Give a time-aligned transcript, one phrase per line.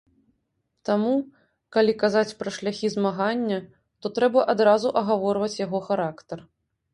[0.87, 1.11] Таму
[1.77, 3.59] калі казаць пра шляхі змагання,
[4.01, 6.37] то трэба адразу агаворваць яго характар.